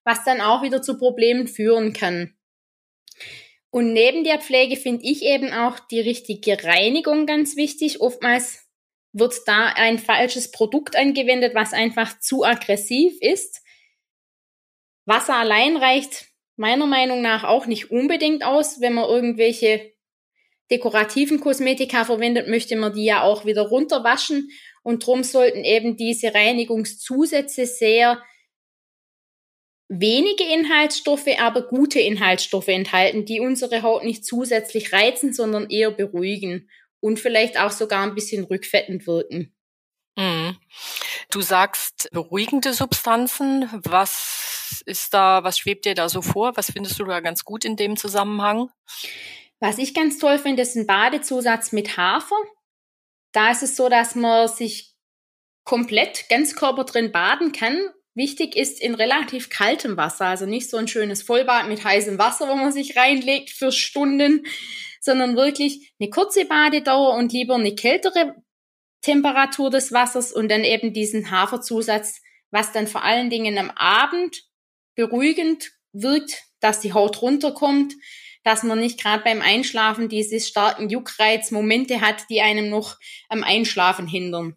was 0.05 0.25
dann 0.25 0.41
auch 0.41 0.63
wieder 0.63 0.83
zu 0.83 0.97
Problemen 0.97 1.47
führen 1.47 1.93
kann. 1.93 2.35
Und 3.73 3.95
neben 3.95 4.23
der 4.23 4.39
Pflege 4.39 4.77
finde 4.77 5.03
ich 5.05 5.23
eben 5.23 5.51
auch 5.51 5.79
die 5.79 6.01
richtige 6.01 6.63
Reinigung 6.63 7.25
ganz 7.25 7.57
wichtig. 7.57 8.03
Oftmals 8.03 8.69
wird 9.15 9.35
da 9.47 9.69
ein 9.69 9.99
falsches 9.99 10.51
Produkt 10.51 10.95
angewendet, 10.95 11.55
was 11.55 11.73
einfach 11.73 12.21
zu 12.21 12.45
aggressiv 12.45 13.15
ist. 13.23 13.63
Wasser 15.07 15.37
allein 15.37 15.79
reicht 15.79 16.27
meiner 16.57 16.87
Meinung 16.87 17.23
nach 17.23 17.45
auch 17.45 17.65
nicht 17.65 17.91
unbedingt 17.91 18.45
aus, 18.45 18.83
wenn 18.83 18.93
man 18.93 19.09
irgendwelche 19.09 19.95
dekorativen 20.71 21.41
Kosmetika 21.41 22.05
verwendet, 22.05 22.49
möchte 22.49 22.77
man 22.77 22.93
die 22.93 23.07
ja 23.07 23.23
auch 23.23 23.47
wieder 23.47 23.63
runterwaschen 23.63 24.51
und 24.83 25.07
drum 25.07 25.25
sollten 25.25 25.65
eben 25.65 25.97
diese 25.97 26.35
Reinigungszusätze 26.35 27.65
sehr 27.65 28.23
wenige 30.01 30.45
Inhaltsstoffe, 30.45 31.39
aber 31.39 31.63
gute 31.63 32.01
Inhaltsstoffe 32.01 32.69
enthalten, 32.69 33.25
die 33.25 33.41
unsere 33.41 33.83
Haut 33.83 34.05
nicht 34.05 34.25
zusätzlich 34.25 34.93
reizen, 34.93 35.33
sondern 35.33 35.69
eher 35.69 35.91
beruhigen 35.91 36.71
und 37.01 37.19
vielleicht 37.21 37.59
auch 37.59 37.71
sogar 37.71 38.03
ein 38.03 38.15
bisschen 38.15 38.45
rückfettend 38.45 39.07
wirken. 39.07 39.55
Mhm. 40.17 40.57
Du 41.31 41.41
sagst 41.41 42.09
beruhigende 42.13 42.73
Substanzen. 42.73 43.69
Was 43.85 44.83
ist 44.87 45.13
da, 45.13 45.45
was 45.45 45.59
schwebt 45.59 45.85
dir 45.85 45.95
da 45.95 46.09
so 46.09 46.23
vor? 46.23 46.57
Was 46.57 46.71
findest 46.71 46.99
du 46.99 47.05
da 47.05 47.21
ganz 47.21 47.45
gut 47.45 47.65
in 47.65 47.77
dem 47.77 47.97
Zusammenhang? 47.97 48.71
Was 49.61 49.79
ich 49.79 49.95
ganz 49.95 50.19
toll 50.19 50.39
finde, 50.39 50.63
ist 50.63 50.77
ein 50.77 50.87
Badezusatz 50.87 51.73
mit 51.73 51.97
Hafer. 51.97 52.37
Da 53.33 53.51
ist 53.51 53.63
es 53.63 53.77
so, 53.77 53.89
dass 53.89 54.15
man 54.15 54.49
sich 54.49 54.95
komplett 55.65 56.29
ganz 56.29 56.55
Körper 56.57 56.85
drin 56.85 57.13
baden 57.13 57.53
kann. 57.53 57.79
Wichtig 58.15 58.57
ist 58.57 58.81
in 58.81 58.95
relativ 58.95 59.49
kaltem 59.49 59.97
Wasser, 59.97 60.27
also 60.27 60.45
nicht 60.45 60.69
so 60.69 60.77
ein 60.77 60.89
schönes 60.89 61.23
Vollbad 61.23 61.69
mit 61.69 61.83
heißem 61.83 62.19
Wasser, 62.19 62.49
wo 62.49 62.55
man 62.55 62.73
sich 62.73 62.97
reinlegt 62.97 63.51
für 63.51 63.73
Stunden, 63.73 64.45
sondern 65.01 65.37
wirklich 65.37 65.93
eine 65.99 66.11
kurze 66.11 66.45
Badedauer 66.45 67.15
und 67.15 67.33
lieber 67.33 67.55
eine 67.55 67.75
kältere 67.75 68.35
Temperatur 69.01 69.71
des 69.71 69.93
Wassers 69.93 70.33
und 70.33 70.51
dann 70.51 70.63
eben 70.63 70.93
diesen 70.93 71.31
Haferzusatz, 71.31 72.21
was 72.51 72.73
dann 72.73 72.87
vor 72.87 73.03
allen 73.03 73.31
Dingen 73.31 73.57
am 73.57 73.71
Abend 73.71 74.43
beruhigend 74.95 75.73
wirkt, 75.93 76.45
dass 76.61 76.81
die 76.81 76.93
Haut 76.93 77.23
runterkommt, 77.23 77.95
dass 78.45 78.63
man 78.63 78.79
nicht 78.79 79.01
gerade 79.01 79.25
beim 79.25 79.41
Einschlafen 79.41 80.09
diese 80.09 80.39
starken 80.39 80.89
Juckreizmomente 80.89 82.01
hat, 82.01 82.25
die 82.29 82.41
einem 82.41 82.69
noch 82.69 82.99
am 83.29 83.43
Einschlafen 83.43 84.07
hindern. 84.07 84.57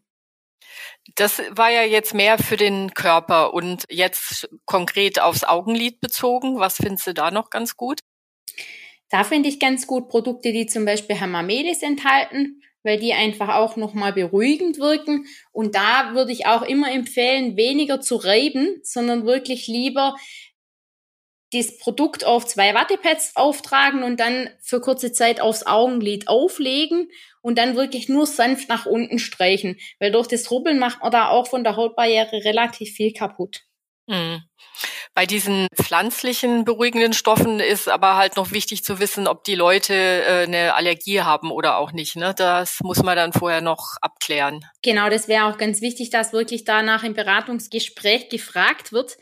Das 1.14 1.42
war 1.52 1.70
ja 1.70 1.84
jetzt 1.84 2.14
mehr 2.14 2.40
für 2.40 2.58
den 2.58 2.94
Körper 2.94 3.54
und 3.54 3.84
jetzt 3.90 4.50
konkret 4.66 5.22
aufs 5.22 5.44
Augenlid 5.44 6.02
bezogen. 6.02 6.60
Was 6.60 6.78
findest 6.78 7.08
du 7.08 7.14
da 7.14 7.30
noch 7.30 7.52
ganz 7.52 7.78
gut? 7.78 8.00
Da 9.10 9.24
finde 9.24 9.50
ich 9.50 9.60
ganz 9.60 9.86
gut 9.86 10.10
Produkte, 10.10 10.52
die 10.52 10.66
zum 10.66 10.84
Beispiel 10.84 11.20
Hamamelis 11.20 11.84
enthalten, 11.84 12.62
weil 12.84 13.00
die 13.00 13.14
einfach 13.14 13.50
auch 13.50 13.76
nochmal 13.76 14.14
beruhigend 14.14 14.80
wirken. 14.80 15.26
Und 15.52 15.76
da 15.76 16.14
würde 16.14 16.32
ich 16.32 16.48
auch 16.48 16.64
immer 16.64 16.92
empfehlen, 16.92 17.56
weniger 17.56 18.02
zu 18.02 18.16
reiben, 18.16 18.80
sondern 18.84 19.26
wirklich 19.26 19.68
lieber 19.68 20.16
das 21.58 21.78
Produkt 21.78 22.26
auf 22.26 22.46
zwei 22.46 22.74
Wattepads 22.74 23.36
auftragen 23.36 24.04
und 24.04 24.20
dann 24.20 24.50
für 24.62 24.82
kurze 24.82 25.12
Zeit 25.12 25.42
aufs 25.42 25.66
Augenlid 25.66 26.28
auflegen 26.28 27.10
und 27.42 27.58
dann 27.58 27.76
wirklich 27.76 28.10
nur 28.10 28.26
sanft 28.26 28.70
nach 28.70 28.86
unten 28.86 29.20
streichen, 29.20 29.78
weil 30.00 30.12
durch 30.12 30.28
das 30.28 30.50
Rubbeln 30.52 30.80
macht 30.80 31.02
man 31.02 31.12
da 31.12 31.30
auch 31.30 31.48
von 31.48 31.64
der 31.64 31.76
Hautbarriere 31.76 32.44
relativ 32.44 32.94
viel 32.94 33.14
kaputt. 33.14 33.62
Mhm. 34.08 34.44
Bei 35.14 35.26
diesen 35.26 35.68
pflanzlichen 35.74 36.66
beruhigenden 36.66 37.14
Stoffen 37.14 37.60
ist 37.60 37.88
aber 37.88 38.18
halt 38.18 38.36
noch 38.36 38.52
wichtig 38.52 38.84
zu 38.84 39.00
wissen, 39.00 39.28
ob 39.28 39.46
die 39.46 39.56
Leute 39.56 39.94
äh, 39.94 40.44
eine 40.44 40.76
Allergie 40.76 41.22
haben 41.22 41.52
oder 41.52 41.78
auch 41.78 41.94
nicht. 41.94 42.18
Ne? 42.18 42.34
Das 42.36 42.80
muss 42.84 43.02
man 43.02 43.16
dann 43.16 43.32
vorher 43.32 43.62
noch 43.62 43.96
abklären. 44.02 44.66
Genau, 44.82 45.10
das 45.10 45.28
wäre 45.28 45.46
auch 45.46 45.58
ganz 45.58 45.82
wichtig, 45.82 46.10
dass 46.10 46.34
wirklich 46.34 46.66
danach 46.66 47.04
im 47.04 47.14
Beratungsgespräch 47.14 48.28
gefragt 48.30 48.92
wird. 48.92 49.18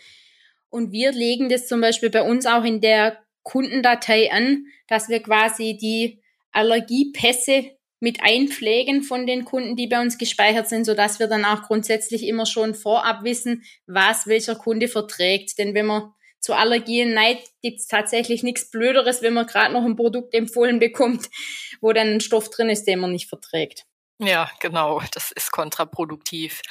Und 0.74 0.92
wir 0.92 1.12
legen 1.12 1.50
das 1.50 1.68
zum 1.68 1.82
Beispiel 1.82 2.10
bei 2.10 2.24
uns 2.24 2.48
auch 2.48 2.64
in 2.64 2.82
der 2.82 3.20
Kundendatei 3.44 4.32
an, 4.32 4.66
dass 4.88 5.08
wir 5.08 5.22
quasi 5.22 5.78
die 5.80 6.20
Allergiepässe 6.52 7.78
mit 8.00 8.24
einpflegen 8.24 9.04
von 9.04 9.28
den 9.28 9.46
Kunden, 9.46 9.76
die 9.76 9.86
bei 9.86 10.02
uns 10.02 10.18
gespeichert 10.18 10.68
sind, 10.68 10.86
so 10.86 10.96
dass 10.96 11.20
wir 11.20 11.28
dann 11.28 11.46
auch 11.46 11.62
grundsätzlich 11.62 12.26
immer 12.26 12.48
schon 12.48 12.74
vorab 12.74 13.24
wissen, 13.24 13.62
was 13.86 14.26
welcher 14.26 14.56
Kunde 14.56 14.88
verträgt. 14.88 15.60
Denn 15.60 15.76
wenn 15.76 15.86
man 15.86 16.12
zu 16.40 16.54
Allergien 16.54 17.14
neigt, 17.14 17.50
gibt's 17.62 17.86
tatsächlich 17.86 18.42
nichts 18.42 18.72
Blöderes, 18.72 19.22
wenn 19.22 19.36
man 19.36 19.46
gerade 19.46 19.72
noch 19.72 19.86
ein 19.86 19.96
Produkt 19.96 20.34
empfohlen 20.34 20.80
bekommt, 20.80 21.30
wo 21.82 21.94
dann 21.94 22.14
ein 22.14 22.20
Stoff 22.20 22.50
drin 22.50 22.70
ist, 22.70 22.86
den 22.86 22.98
man 22.98 23.12
nicht 23.12 23.30
verträgt. 23.30 23.86
Ja, 24.26 24.50
genau, 24.60 25.02
das 25.12 25.32
ist 25.32 25.52
kontraproduktiv. 25.52 26.62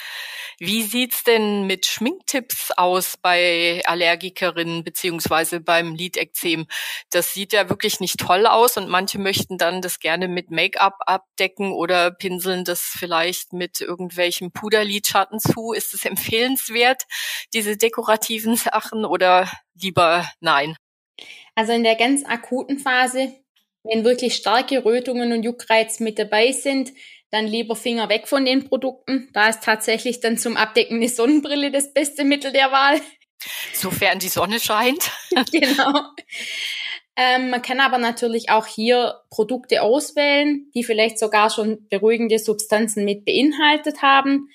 Wie 0.58 0.82
sieht's 0.82 1.24
denn 1.24 1.66
mit 1.66 1.86
Schminktipps 1.86 2.70
aus 2.76 3.16
bei 3.20 3.82
Allergikerinnen 3.84 4.84
beziehungsweise 4.84 5.60
beim 5.60 5.94
Lidekzem? 5.94 6.66
Das 7.10 7.34
sieht 7.34 7.52
ja 7.52 7.68
wirklich 7.68 8.00
nicht 8.00 8.20
toll 8.20 8.46
aus 8.46 8.76
und 8.76 8.88
manche 8.88 9.18
möchten 9.18 9.58
dann 9.58 9.82
das 9.82 9.98
gerne 9.98 10.28
mit 10.28 10.50
Make-up 10.50 10.98
abdecken 11.06 11.72
oder 11.72 12.10
pinseln 12.10 12.64
das 12.64 12.80
vielleicht 12.80 13.52
mit 13.52 13.80
irgendwelchem 13.80 14.52
Puderlidschatten 14.52 15.38
zu. 15.38 15.72
Ist 15.72 15.94
es 15.94 16.04
empfehlenswert, 16.04 17.02
diese 17.52 17.76
dekorativen 17.76 18.56
Sachen 18.56 19.04
oder 19.04 19.50
lieber 19.74 20.28
nein? 20.40 20.76
Also 21.54 21.72
in 21.72 21.84
der 21.84 21.96
ganz 21.96 22.24
akuten 22.24 22.78
Phase, 22.78 23.34
wenn 23.84 24.04
wirklich 24.04 24.36
starke 24.36 24.84
Rötungen 24.84 25.32
und 25.32 25.42
Juckreiz 25.42 26.00
mit 26.00 26.18
dabei 26.18 26.52
sind, 26.52 26.92
dann 27.32 27.46
lieber 27.46 27.74
Finger 27.74 28.08
weg 28.10 28.28
von 28.28 28.44
den 28.44 28.68
Produkten. 28.68 29.30
Da 29.32 29.48
ist 29.48 29.64
tatsächlich 29.64 30.20
dann 30.20 30.36
zum 30.36 30.56
Abdecken 30.56 30.98
eine 30.98 31.08
Sonnenbrille 31.08 31.72
das 31.72 31.92
beste 31.92 32.24
Mittel 32.24 32.52
der 32.52 32.70
Wahl. 32.70 33.00
Sofern 33.72 34.18
die 34.18 34.28
Sonne 34.28 34.60
scheint. 34.60 35.10
genau. 35.50 36.02
Ähm, 37.16 37.50
man 37.50 37.62
kann 37.62 37.80
aber 37.80 37.98
natürlich 37.98 38.50
auch 38.50 38.66
hier 38.66 39.20
Produkte 39.30 39.82
auswählen, 39.82 40.70
die 40.74 40.84
vielleicht 40.84 41.18
sogar 41.18 41.50
schon 41.50 41.88
beruhigende 41.88 42.38
Substanzen 42.38 43.04
mit 43.04 43.24
beinhaltet 43.24 44.02
haben, 44.02 44.48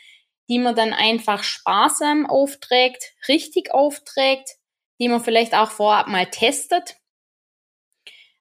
die 0.48 0.60
man 0.60 0.75
dann 0.75 0.93
einfach 0.93 1.43
sparsam 1.43 2.27
aufträgt, 2.27 3.13
richtig 3.27 3.74
aufträgt, 3.74 4.51
die 5.00 5.10
man 5.10 5.24
vielleicht 5.24 5.55
auch 5.55 5.72
vorab 5.72 6.07
mal 6.07 6.27
testet 6.27 6.96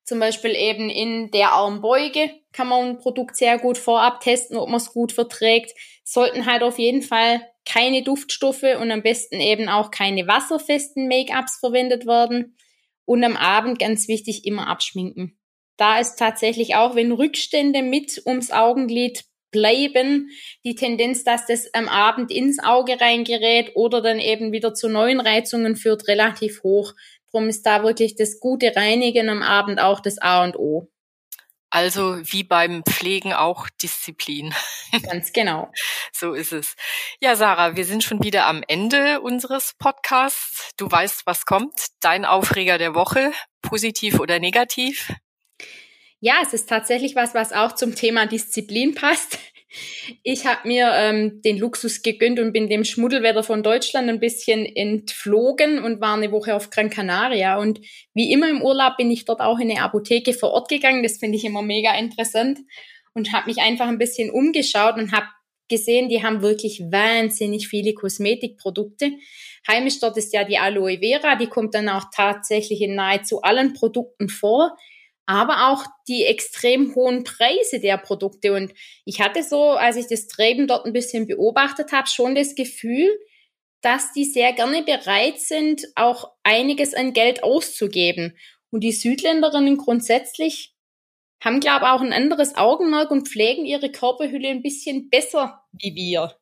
zum 0.07 0.21
Beispiel 0.21 0.55
eben 0.55 0.89
in 0.89 1.31
der 1.33 1.53
Armbeuge 1.53 2.31
kann 2.57 2.69
man 2.69 2.89
ein 2.89 2.99
Produkt 2.99 3.37
sehr 3.37 3.59
gut 3.59 3.77
vorab 3.77 4.21
testen, 4.21 4.57
ob 4.57 4.69
man 4.71 4.79
es 4.79 4.93
gut 4.95 5.13
verträgt. 5.13 5.73
Sollten 6.05 6.47
halt 6.47 6.63
auf 6.63 6.79
jeden 6.79 7.03
Fall 7.03 7.47
keine 7.67 8.03
Duftstoffe 8.03 8.63
und 8.81 8.91
am 8.91 9.03
besten 9.03 9.41
eben 9.41 9.69
auch 9.69 9.91
keine 9.91 10.27
wasserfesten 10.27 11.07
Make-ups 11.07 11.59
verwendet 11.59 12.07
werden. 12.07 12.57
Und 13.05 13.23
am 13.25 13.37
Abend 13.37 13.79
ganz 13.79 14.09
wichtig 14.09 14.47
immer 14.47 14.69
abschminken. 14.69 15.39
Da 15.77 15.99
ist 15.99 16.17
tatsächlich 16.17 16.77
auch, 16.77 16.95
wenn 16.95 17.13
Rückstände 17.13 17.83
mit 17.83 18.23
ums 18.25 18.51
Augenlid 18.51 19.25
bleiben, 19.51 20.31
die 20.65 20.75
Tendenz, 20.75 21.25
dass 21.25 21.47
das 21.47 21.73
am 21.75 21.89
Abend 21.89 22.31
ins 22.31 22.59
Auge 22.59 22.99
reingerät 23.01 23.73
oder 23.75 24.01
dann 24.01 24.19
eben 24.19 24.51
wieder 24.51 24.73
zu 24.73 24.89
neuen 24.89 25.21
Reizungen 25.21 25.77
führt, 25.77 26.09
relativ 26.09 26.63
hoch. 26.63 26.95
Drum 27.31 27.49
ist 27.49 27.67
da 27.67 27.83
wirklich 27.83 28.17
das 28.17 28.41
gute 28.41 28.75
Reinigen 28.75 29.29
am 29.29 29.43
Abend 29.43 29.79
auch 29.79 30.01
das 30.01 30.19
A 30.19 30.43
und 30.43 30.57
O. 30.57 30.89
Also 31.77 32.17
wie 32.23 32.43
beim 32.43 32.83
Pflegen 32.85 33.35
auch 33.35 33.69
Disziplin. 33.69 34.55
Ganz 35.03 35.35
genau. 35.35 35.71
so 36.11 36.33
ist 36.33 36.55
es. 36.55 36.75
Ja, 37.21 37.37
Sarah, 37.37 37.77
wir 37.77 37.85
sind 37.85 38.03
schon 38.03 38.25
wieder 38.25 38.47
am 38.47 38.65
Ende 38.67 39.21
unseres 39.21 39.75
Podcasts. 39.79 40.71
Du 40.79 40.91
weißt, 40.91 41.27
was 41.27 41.45
kommt. 41.45 41.75
Dein 42.01 42.25
Aufreger 42.25 42.79
der 42.79 42.95
Woche, 42.95 43.31
positiv 43.61 44.21
oder 44.21 44.39
negativ? 44.39 45.13
Ja, 46.19 46.37
es 46.43 46.55
ist 46.55 46.67
tatsächlich 46.67 47.15
was, 47.15 47.35
was 47.35 47.53
auch 47.53 47.73
zum 47.73 47.95
Thema 47.95 48.25
Disziplin 48.25 48.95
passt. 48.95 49.39
Ich 50.23 50.47
habe 50.47 50.67
mir 50.69 50.91
ähm, 50.95 51.43
den 51.43 51.59
Luxus 51.59 52.03
gegönnt 52.03 52.39
und 52.39 52.53
bin 52.53 52.69
dem 52.69 52.85
Schmuddelwetter 52.85 53.43
von 53.43 53.63
Deutschland 53.63 54.09
ein 54.09 54.21
bisschen 54.21 54.65
entflogen 54.65 55.79
und 55.83 56.01
war 56.01 56.15
eine 56.15 56.33
Woche 56.33 56.55
auf 56.55 56.71
Gran 56.71 56.91
Canaria. 56.91 57.59
Und 57.59 57.81
wie 58.15 58.33
immer 58.33 58.49
im 58.49 58.63
Urlaub 58.63 58.97
bin 58.97 59.11
ich 59.11 59.25
dort 59.25 59.41
auch 59.41 59.59
in 59.59 59.71
eine 59.71 59.83
Apotheke 59.83 60.33
vor 60.33 60.51
Ort 60.51 60.69
gegangen. 60.69 61.03
Das 61.03 61.19
finde 61.19 61.37
ich 61.37 61.45
immer 61.45 61.63
mega 61.63 61.97
interessant 61.97 62.61
und 63.15 63.33
habe 63.33 63.47
mich 63.49 63.59
einfach 63.59 63.89
ein 63.89 63.99
bisschen 63.99 64.31
umgeschaut 64.31 64.97
und 64.97 65.13
habe 65.13 65.27
gesehen, 65.69 66.09
die 66.09 66.23
haben 66.23 66.43
wirklich 66.43 66.81
wahnsinnig 66.81 67.67
viele 67.67 67.95
Kosmetikprodukte. 67.95 69.13
Heimisch 69.67 69.99
dort 69.99 70.17
ist 70.17 70.33
ja 70.33 70.45
die 70.45 70.59
Aloe 70.59 70.99
Vera, 70.99 71.35
die 71.35 71.49
kommt 71.49 71.75
dann 71.75 71.89
auch 71.89 72.05
tatsächlich 72.15 72.81
in 72.83 72.95
nahezu 72.95 73.43
allen 73.43 73.73
Produkten 73.73 74.29
vor 74.29 74.77
aber 75.27 75.73
auch 75.73 75.85
die 76.09 76.25
extrem 76.25 76.95
hohen 76.95 77.25
Preise 77.25 77.81
der 77.81 77.99
Produkte. 77.99 78.53
Und 78.53 78.73
ich 79.05 79.21
hatte 79.21 79.43
so, 79.43 79.73
als 79.73 79.97
ich 79.97 80.07
das 80.07 80.29
Treiben 80.29 80.69
dort 80.69 80.87
ein 80.87 80.93
bisschen 80.93 81.27
beobachtet 81.27 81.93
habe, 81.93 82.09
schon 82.09 82.35
das 82.35 82.55
Gefühl, 82.55 83.11
dass 83.83 84.13
die 84.13 84.25
sehr 84.25 84.53
gerne 84.53 84.83
bereit 84.83 85.41
sind, 85.41 85.83
auch 85.97 86.33
einiges 86.45 86.95
an 86.95 87.13
Geld 87.13 87.43
auszugeben. 87.43 88.37
Und 88.71 88.81
die 88.81 88.93
Südländerinnen 88.93 89.77
grundsätzlich 89.77 90.75
haben, 91.45 91.61
glaube 91.61 91.85
ich, 91.85 91.91
auch 91.91 92.01
ein 92.01 92.13
anderes 92.13 92.57
Augenmerk 92.57 93.11
und 93.11 93.29
pflegen 93.29 93.65
ihre 93.65 93.91
Körperhülle 93.91 94.49
ein 94.49 94.63
bisschen 94.63 95.11
besser 95.11 95.63
wie 95.73 95.95
wir. 95.95 96.37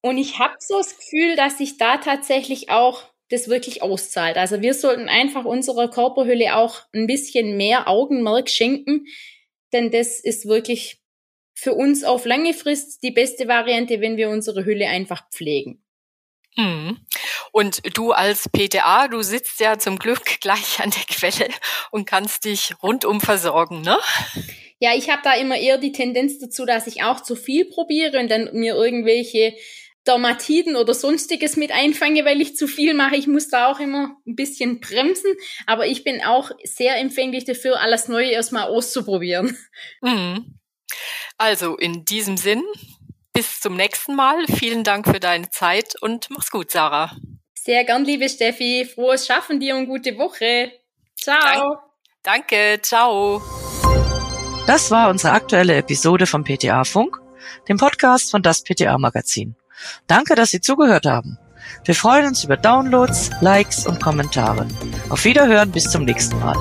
Und 0.00 0.18
ich 0.18 0.38
habe 0.38 0.56
so 0.58 0.78
das 0.78 0.96
Gefühl, 0.96 1.36
dass 1.36 1.58
sich 1.58 1.78
da 1.78 1.98
tatsächlich 1.98 2.70
auch 2.70 3.04
das 3.32 3.48
wirklich 3.48 3.82
auszahlt. 3.82 4.36
Also 4.36 4.60
wir 4.60 4.74
sollten 4.74 5.08
einfach 5.08 5.44
unserer 5.44 5.88
Körperhülle 5.88 6.56
auch 6.56 6.82
ein 6.92 7.06
bisschen 7.06 7.56
mehr 7.56 7.88
Augenmerk 7.88 8.50
schenken, 8.50 9.06
denn 9.72 9.90
das 9.90 10.20
ist 10.20 10.46
wirklich 10.46 11.00
für 11.54 11.72
uns 11.74 12.04
auf 12.04 12.24
lange 12.26 12.54
Frist 12.54 13.02
die 13.02 13.10
beste 13.10 13.48
Variante, 13.48 14.00
wenn 14.00 14.16
wir 14.16 14.30
unsere 14.30 14.64
Hülle 14.64 14.88
einfach 14.88 15.28
pflegen. 15.30 15.82
Mhm. 16.56 16.98
Und 17.52 17.96
du 17.96 18.12
als 18.12 18.48
PTA, 18.48 19.08
du 19.08 19.22
sitzt 19.22 19.60
ja 19.60 19.78
zum 19.78 19.98
Glück 19.98 20.40
gleich 20.40 20.80
an 20.80 20.90
der 20.90 21.04
Quelle 21.04 21.48
und 21.90 22.06
kannst 22.06 22.44
dich 22.44 22.74
rundum 22.82 23.20
versorgen, 23.20 23.82
ne? 23.82 23.98
Ja, 24.78 24.94
ich 24.94 25.08
habe 25.08 25.22
da 25.22 25.34
immer 25.34 25.56
eher 25.56 25.78
die 25.78 25.92
Tendenz 25.92 26.40
dazu, 26.40 26.66
dass 26.66 26.88
ich 26.88 27.04
auch 27.04 27.20
zu 27.20 27.36
viel 27.36 27.66
probiere 27.66 28.18
und 28.18 28.28
dann 28.28 28.50
mir 28.52 28.74
irgendwelche 28.74 29.54
Dermatiden 30.06 30.76
oder 30.76 30.94
sonstiges 30.94 31.56
mit 31.56 31.70
einfange, 31.70 32.24
weil 32.24 32.40
ich 32.40 32.56
zu 32.56 32.66
viel 32.66 32.94
mache. 32.94 33.16
Ich 33.16 33.26
muss 33.26 33.48
da 33.48 33.70
auch 33.70 33.78
immer 33.78 34.16
ein 34.26 34.34
bisschen 34.34 34.80
bremsen, 34.80 35.32
aber 35.66 35.86
ich 35.86 36.02
bin 36.04 36.22
auch 36.22 36.50
sehr 36.64 36.98
empfänglich 36.98 37.44
dafür, 37.44 37.80
alles 37.80 38.08
Neue 38.08 38.30
erstmal 38.30 38.68
auszuprobieren. 38.68 39.56
Mhm. 40.00 40.58
Also 41.38 41.76
in 41.76 42.04
diesem 42.04 42.36
Sinn, 42.36 42.62
bis 43.32 43.60
zum 43.60 43.76
nächsten 43.76 44.14
Mal. 44.14 44.44
Vielen 44.46 44.84
Dank 44.84 45.06
für 45.06 45.20
deine 45.20 45.50
Zeit 45.50 45.94
und 46.00 46.28
mach's 46.30 46.50
gut, 46.50 46.70
Sarah. 46.70 47.16
Sehr 47.54 47.84
gern, 47.84 48.04
liebe 48.04 48.28
Steffi. 48.28 48.88
Frohes 48.92 49.26
Schaffen 49.26 49.60
dir 49.60 49.76
und 49.76 49.86
gute 49.86 50.18
Woche. 50.18 50.72
Ciao. 51.16 51.78
Dank, 52.22 52.48
danke, 52.48 52.80
ciao. 52.82 53.40
Das 54.66 54.90
war 54.90 55.10
unsere 55.10 55.32
aktuelle 55.32 55.76
Episode 55.76 56.26
vom 56.26 56.44
PTA 56.44 56.84
Funk, 56.84 57.20
dem 57.68 57.76
Podcast 57.76 58.30
von 58.30 58.42
das 58.42 58.62
PTA 58.62 58.98
Magazin. 58.98 59.56
Danke, 60.06 60.34
dass 60.34 60.50
Sie 60.50 60.60
zugehört 60.60 61.06
haben. 61.06 61.38
Wir 61.84 61.94
freuen 61.94 62.26
uns 62.26 62.44
über 62.44 62.56
Downloads, 62.56 63.30
Likes 63.40 63.86
und 63.86 64.00
Kommentare. 64.00 64.66
Auf 65.08 65.24
Wiederhören 65.24 65.70
bis 65.70 65.90
zum 65.90 66.04
nächsten 66.04 66.38
Mal. 66.38 66.56